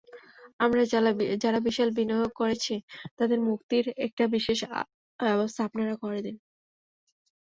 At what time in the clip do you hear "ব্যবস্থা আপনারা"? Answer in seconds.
5.19-5.93